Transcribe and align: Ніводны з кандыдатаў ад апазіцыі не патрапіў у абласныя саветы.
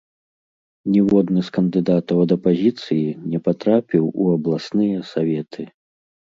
Ніводны 0.93 1.43
з 1.49 1.53
кандыдатаў 1.57 2.17
ад 2.25 2.31
апазіцыі 2.37 3.05
не 3.35 3.39
патрапіў 3.45 4.03
у 4.11 4.23
абласныя 4.41 5.07
саветы. 5.15 5.63